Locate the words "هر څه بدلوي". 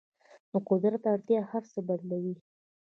1.51-2.35